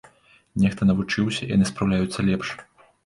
Нехта 0.61 0.87
навучыўся, 0.89 1.49
яны 1.55 1.67
спраўляюцца 1.73 2.19
лепш. 2.31 2.47